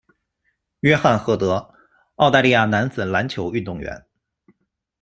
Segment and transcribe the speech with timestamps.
[0.79, 1.75] 约翰·赫德，
[2.15, 4.03] 澳大利亚男子篮球运动员。